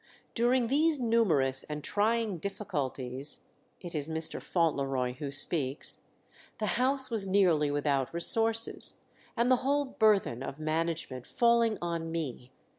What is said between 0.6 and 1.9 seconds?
these numerous and